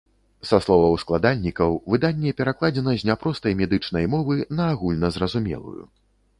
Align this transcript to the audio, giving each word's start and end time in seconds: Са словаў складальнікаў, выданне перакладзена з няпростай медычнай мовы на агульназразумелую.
Са 0.51 0.57
словаў 0.67 0.95
складальнікаў, 1.03 1.75
выданне 1.95 2.33
перакладзена 2.41 2.97
з 3.03 3.11
няпростай 3.11 3.53
медычнай 3.63 4.11
мовы 4.17 4.33
на 4.59 4.63
агульназразумелую. 4.77 5.83